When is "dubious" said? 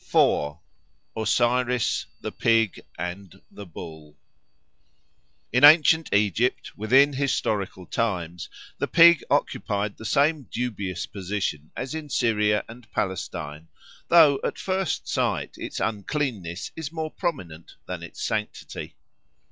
10.51-11.05